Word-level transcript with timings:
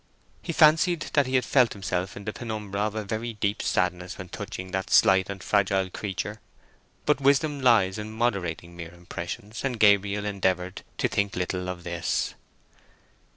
He 0.41 0.51
fancied 0.51 1.01
that 1.13 1.27
he 1.27 1.35
had 1.35 1.45
felt 1.45 1.73
himself 1.73 2.17
in 2.17 2.23
the 2.25 2.33
penumbra 2.33 2.81
of 2.81 2.95
a 2.95 3.03
very 3.03 3.33
deep 3.33 3.61
sadness 3.61 4.17
when 4.17 4.29
touching 4.29 4.71
that 4.71 4.89
slight 4.89 5.29
and 5.29 5.43
fragile 5.43 5.91
creature. 5.91 6.41
But 7.05 7.21
wisdom 7.21 7.61
lies 7.61 7.99
in 7.99 8.11
moderating 8.11 8.75
mere 8.75 8.95
impressions, 8.95 9.63
and 9.63 9.79
Gabriel 9.79 10.25
endeavoured 10.25 10.81
to 10.97 11.07
think 11.07 11.35
little 11.35 11.69
of 11.69 11.83
this. 11.83 12.33